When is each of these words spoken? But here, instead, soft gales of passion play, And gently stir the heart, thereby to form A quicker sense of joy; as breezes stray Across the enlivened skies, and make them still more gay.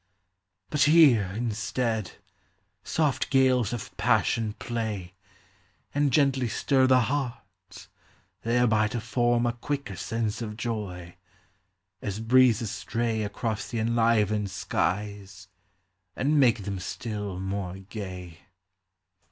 But 0.71 0.81
here, 0.85 1.31
instead, 1.35 2.13
soft 2.83 3.29
gales 3.29 3.71
of 3.71 3.95
passion 3.97 4.53
play, 4.53 5.13
And 5.93 6.11
gently 6.11 6.47
stir 6.47 6.87
the 6.87 7.01
heart, 7.01 7.87
thereby 8.41 8.87
to 8.87 8.99
form 8.99 9.45
A 9.45 9.53
quicker 9.53 9.95
sense 9.95 10.41
of 10.41 10.57
joy; 10.57 11.17
as 12.01 12.19
breezes 12.19 12.71
stray 12.71 13.21
Across 13.21 13.67
the 13.67 13.77
enlivened 13.77 14.49
skies, 14.49 15.49
and 16.15 16.39
make 16.39 16.63
them 16.63 16.79
still 16.79 17.39
more 17.39 17.75
gay. 17.77 18.39